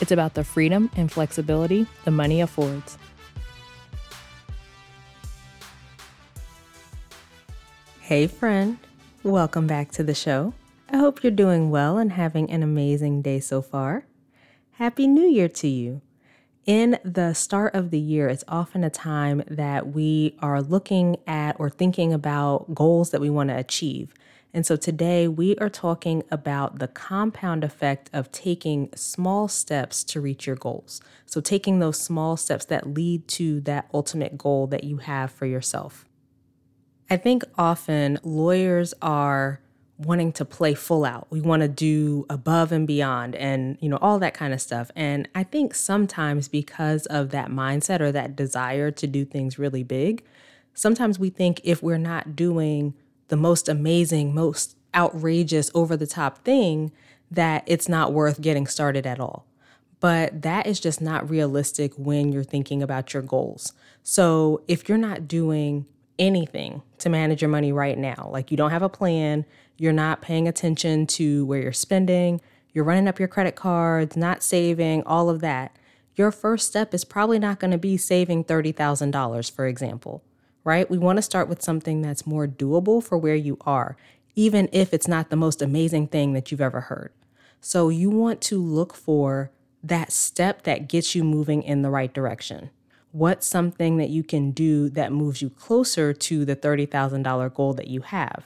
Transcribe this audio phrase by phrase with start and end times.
[0.00, 2.98] it's about the freedom and flexibility the money affords.
[8.00, 8.78] Hey, friend.
[9.22, 10.54] Welcome back to the show.
[10.88, 14.06] I hope you're doing well and having an amazing day so far.
[14.72, 16.02] Happy New Year to you.
[16.66, 21.58] In the start of the year, it's often a time that we are looking at
[21.58, 24.14] or thinking about goals that we want to achieve.
[24.56, 30.18] And so today we are talking about the compound effect of taking small steps to
[30.18, 31.02] reach your goals.
[31.26, 35.44] So, taking those small steps that lead to that ultimate goal that you have for
[35.44, 36.06] yourself.
[37.10, 39.60] I think often lawyers are
[39.98, 41.26] wanting to play full out.
[41.28, 44.90] We want to do above and beyond and, you know, all that kind of stuff.
[44.96, 49.82] And I think sometimes because of that mindset or that desire to do things really
[49.82, 50.24] big,
[50.72, 52.94] sometimes we think if we're not doing
[53.28, 56.92] the most amazing, most outrageous, over the top thing,
[57.30, 59.46] that it's not worth getting started at all.
[60.00, 63.72] But that is just not realistic when you're thinking about your goals.
[64.02, 65.86] So if you're not doing
[66.18, 69.44] anything to manage your money right now, like you don't have a plan,
[69.78, 72.40] you're not paying attention to where you're spending,
[72.72, 75.76] you're running up your credit cards, not saving, all of that,
[76.14, 80.22] your first step is probably not going to be saving $30,000, for example
[80.66, 80.90] right?
[80.90, 83.96] We want to start with something that's more doable for where you are,
[84.34, 87.12] even if it's not the most amazing thing that you've ever heard.
[87.60, 89.52] So you want to look for
[89.84, 92.70] that step that gets you moving in the right direction.
[93.12, 97.86] What's something that you can do that moves you closer to the $30,000 goal that
[97.86, 98.44] you have?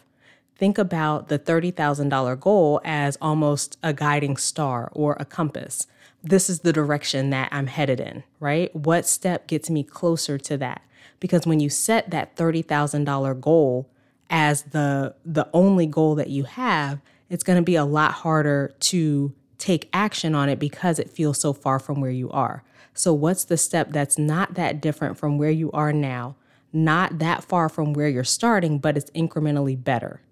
[0.57, 5.87] Think about the $30,000 goal as almost a guiding star or a compass.
[6.23, 8.77] This is the direction that I'm headed in, right?
[8.77, 10.83] What step gets me closer to that?
[11.21, 13.89] Because when you set that $30,000 goal
[14.31, 18.75] as the the only goal that you have, it's going to be a lot harder
[18.81, 22.65] to take action on it because it feels so far from where you are.
[22.95, 26.37] So what's the step that's not that different from where you are now,
[26.73, 30.23] not that far from where you're starting, but it's incrementally better?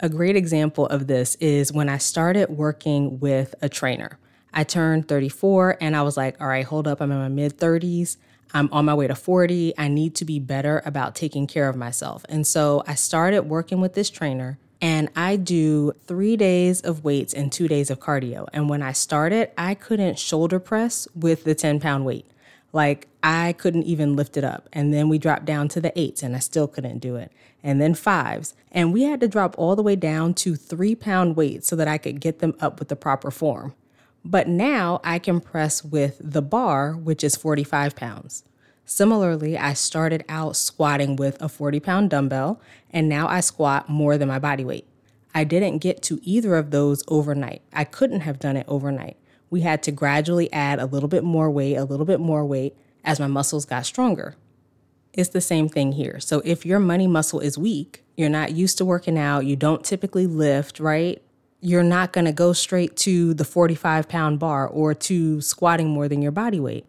[0.00, 4.18] A great example of this is when I started working with a trainer.
[4.52, 7.56] I turned 34 and I was like, all right, hold up, I'm in my mid
[7.56, 8.16] 30s.
[8.54, 9.74] I'm on my way to 40.
[9.78, 12.24] I need to be better about taking care of myself.
[12.28, 17.32] And so I started working with this trainer and I do three days of weights
[17.32, 18.48] and two days of cardio.
[18.52, 22.26] And when I started, I couldn't shoulder press with the 10 pound weight.
[22.72, 24.68] Like I couldn't even lift it up.
[24.72, 27.30] And then we dropped down to the eights and I still couldn't do it.
[27.62, 28.54] And then fives.
[28.72, 31.86] And we had to drop all the way down to three pound weights so that
[31.86, 33.74] I could get them up with the proper form.
[34.24, 38.44] But now I can press with the bar, which is 45 pounds.
[38.84, 42.60] Similarly, I started out squatting with a 40 pound dumbbell,
[42.90, 44.86] and now I squat more than my body weight.
[45.34, 47.62] I didn't get to either of those overnight.
[47.72, 49.16] I couldn't have done it overnight.
[49.50, 52.76] We had to gradually add a little bit more weight, a little bit more weight
[53.04, 54.36] as my muscles got stronger.
[55.12, 56.20] It's the same thing here.
[56.20, 59.84] So if your money muscle is weak, you're not used to working out, you don't
[59.84, 61.22] typically lift, right?
[61.62, 66.08] You're not going to go straight to the 45 pound bar or to squatting more
[66.08, 66.84] than your body weight.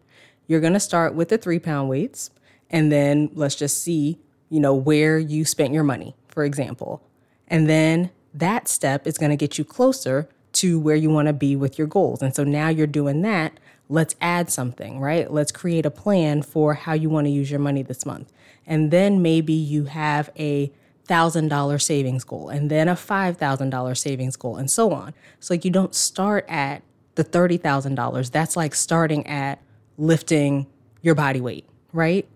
[0.48, 2.30] You're going to start with the three pound weights,
[2.68, 4.18] and then let's just see,
[4.50, 7.02] you know, where you spent your money, for example.
[7.46, 11.32] And then that step is going to get you closer to where you want to
[11.32, 12.20] be with your goals.
[12.20, 13.58] And so now you're doing that.
[13.88, 15.32] Let's add something, right?
[15.32, 18.32] Let's create a plan for how you want to use your money this month.
[18.66, 20.72] And then maybe you have a
[21.08, 25.14] $1,000 savings goal and then a $5,000 savings goal and so on.
[25.40, 26.82] So like you don't start at
[27.14, 28.30] the $30,000.
[28.30, 29.60] That's like starting at
[29.96, 30.66] lifting
[31.02, 32.26] your body weight, right?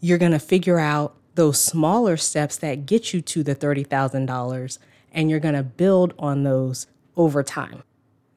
[0.00, 4.78] You're going to figure out those smaller steps that get you to the $30,000
[5.12, 7.82] and you're going to build on those over time.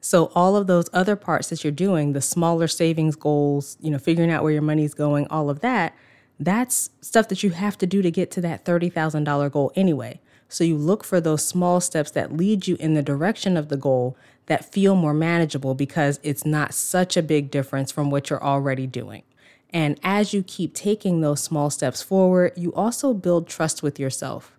[0.00, 3.98] So all of those other parts that you're doing, the smaller savings goals, you know,
[3.98, 5.94] figuring out where your money's going, all of that,
[6.40, 10.20] that's stuff that you have to do to get to that $30,000 goal anyway.
[10.48, 13.76] So you look for those small steps that lead you in the direction of the
[13.76, 18.42] goal that feel more manageable because it's not such a big difference from what you're
[18.42, 19.22] already doing.
[19.70, 24.56] And as you keep taking those small steps forward, you also build trust with yourself.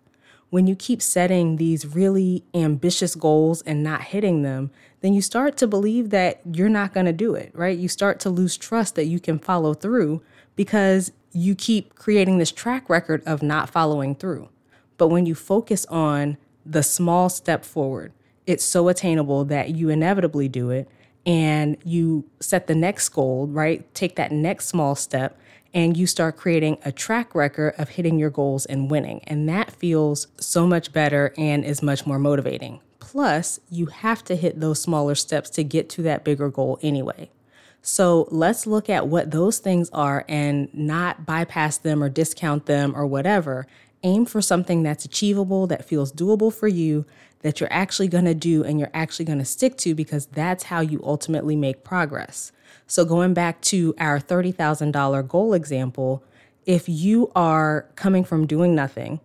[0.50, 4.72] when you keep setting these really ambitious goals and not hitting them,
[5.02, 7.78] then you start to believe that you're not going to do it, right?
[7.78, 10.22] You start to lose trust that you can follow through
[10.56, 14.50] because you keep creating this track record of not following through.
[14.98, 18.14] But when you focus on the small step forward,
[18.46, 20.90] it's so attainable that you inevitably do it
[21.26, 23.94] and you set the next goal, right?
[23.94, 25.40] Take that next small step
[25.74, 29.22] and you start creating a track record of hitting your goals and winning.
[29.26, 32.82] And that feels so much better and is much more motivating.
[33.00, 37.30] Plus, you have to hit those smaller steps to get to that bigger goal anyway.
[37.82, 42.94] So let's look at what those things are and not bypass them or discount them
[42.96, 43.68] or whatever.
[44.04, 47.06] Aim for something that's achievable, that feels doable for you,
[47.42, 50.66] that you're actually going to do and you're actually going to stick to because that's
[50.66, 52.52] how you ultimately make progress.
[52.88, 56.24] So, going back to our $30,000 goal example,
[56.66, 59.20] if you are coming from doing nothing,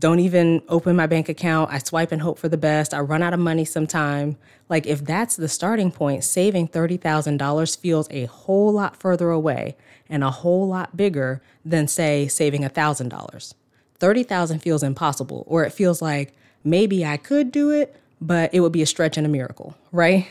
[0.00, 3.22] don't even open my bank account, I swipe and hope for the best, I run
[3.22, 4.36] out of money sometime.
[4.68, 9.76] Like, if that's the starting point, saving $30,000 feels a whole lot further away
[10.08, 13.54] and a whole lot bigger than, say, saving $1,000.
[13.98, 16.32] 30,000 feels impossible, or it feels like
[16.64, 20.28] maybe I could do it, but it would be a stretch and a miracle, right?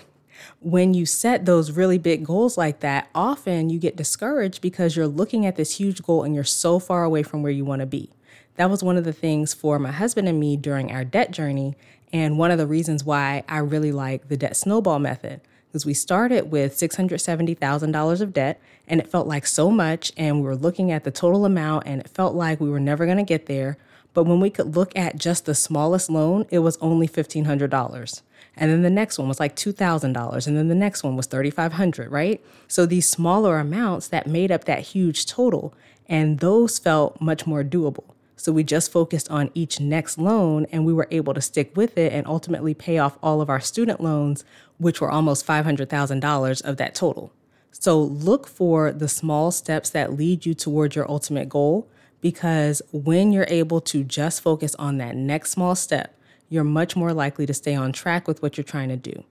[0.61, 5.07] When you set those really big goals like that, often you get discouraged because you're
[5.07, 7.85] looking at this huge goal and you're so far away from where you want to
[7.85, 8.09] be.
[8.59, 11.77] That was one of the things for my husband and me during our debt journey,
[12.11, 15.39] and one of the reasons why I really like the debt snowball method.
[15.67, 20.41] Because we started with $670,000 of debt, and it felt like so much, and we
[20.41, 23.23] were looking at the total amount, and it felt like we were never going to
[23.23, 23.77] get there.
[24.13, 28.21] But when we could look at just the smallest loan, it was only $1,500.
[28.57, 30.47] And then the next one was like $2,000.
[30.47, 32.43] And then the next one was 3,500, right?
[32.67, 35.73] So these smaller amounts that made up that huge total,
[36.09, 38.03] and those felt much more doable.
[38.39, 41.97] So we just focused on each next loan and we were able to stick with
[41.97, 44.45] it and ultimately pay off all of our student loans,
[44.77, 47.33] which were almost $500,000 of that total.
[47.71, 51.89] So look for the small steps that lead you toward your ultimate goal
[52.21, 57.11] because when you're able to just focus on that next small step, you're much more
[57.11, 59.25] likely to stay on track with what you're trying to do.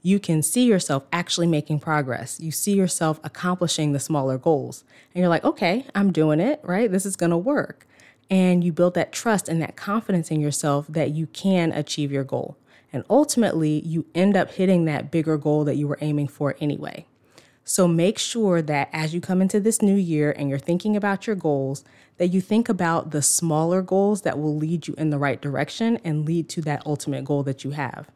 [0.00, 2.40] You can see yourself actually making progress.
[2.40, 4.84] You see yourself accomplishing the smaller goals.
[5.14, 6.90] And you're like, okay, I'm doing it, right?
[6.90, 7.86] This is gonna work.
[8.30, 12.24] And you build that trust and that confidence in yourself that you can achieve your
[12.24, 12.56] goal.
[12.92, 17.06] And ultimately, you end up hitting that bigger goal that you were aiming for anyway.
[17.64, 21.26] So make sure that as you come into this new year and you're thinking about
[21.26, 21.82] your goals,
[22.18, 25.98] that you think about the smaller goals that will lead you in the right direction
[26.04, 28.10] and lead to that ultimate goal that you have.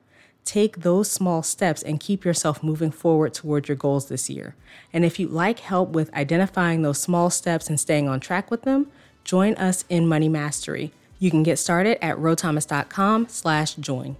[0.44, 4.54] Take those small steps and keep yourself moving forward toward your goals this year.
[4.92, 8.62] And if you'd like help with identifying those small steps and staying on track with
[8.62, 8.90] them,
[9.28, 10.90] join us in Money Mastery.
[11.18, 14.16] You can get started at rhothomas.com slash join.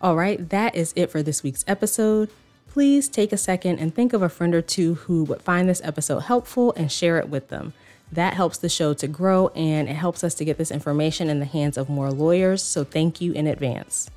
[0.00, 2.30] All right, that is it for this week's episode
[2.78, 5.80] please take a second and think of a friend or two who would find this
[5.82, 7.72] episode helpful and share it with them.
[8.12, 11.40] That helps the show to grow and it helps us to get this information in
[11.40, 14.10] the hands of more lawyers, so thank you in advance.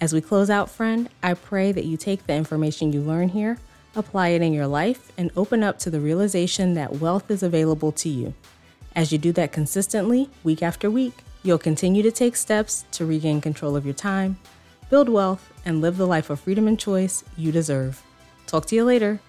[0.00, 3.58] As we close out, friend, I pray that you take the information you learn here,
[3.94, 7.92] apply it in your life, and open up to the realization that wealth is available
[7.92, 8.32] to you.
[8.96, 13.40] As you do that consistently, week after week, you'll continue to take steps to regain
[13.40, 14.38] control of your time,
[14.88, 18.02] build wealth, and live the life of freedom and choice you deserve.
[18.46, 19.20] Talk to you later.